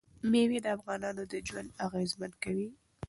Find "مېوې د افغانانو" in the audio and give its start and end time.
0.29-1.21